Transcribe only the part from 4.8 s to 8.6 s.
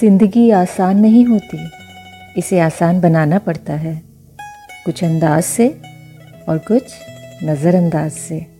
कुछ अंदाज से और कुछ नज़रअंदाज से।